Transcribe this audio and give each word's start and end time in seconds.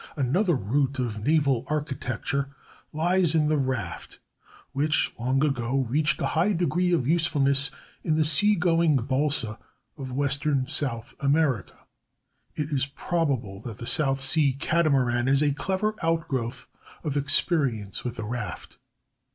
Another 0.17 0.55
root 0.55 0.97
of 0.97 1.23
naval 1.23 1.63
architecture 1.67 2.49
lies 2.91 3.35
in 3.35 3.49
the 3.49 3.55
raft, 3.59 4.17
which 4.71 5.13
long 5.19 5.45
ago 5.45 5.85
reached 5.87 6.19
a 6.23 6.33
high 6.33 6.53
degree 6.53 6.91
of 6.91 7.07
usefulness 7.07 7.69
in 8.01 8.15
the 8.15 8.25
sea 8.25 8.55
going 8.55 8.95
balsa 8.95 9.59
of 9.99 10.11
western 10.11 10.65
South 10.65 11.13
America. 11.19 11.85
It 12.55 12.71
is 12.71 12.87
probable 12.87 13.59
that 13.59 13.77
the 13.77 13.85
South 13.85 14.21
Sea 14.21 14.53
catamaran 14.53 15.27
is 15.27 15.43
a 15.43 15.51
clever 15.53 15.93
outgrowth 16.01 16.67
of 17.03 17.15
experience 17.15 18.03
with 18.03 18.17
a 18.17 18.23
raft. 18.23 18.79